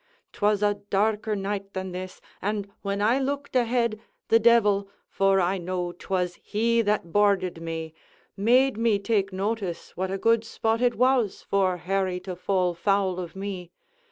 [0.33, 5.59] 'Twas a darker night than this, and when I looked ahead, the devil (for I
[5.59, 7.93] know 'twas he that boarded me!)
[8.35, 13.19] made me take notice what a good spot it was for Harry to fall foul
[13.19, 13.69] of me.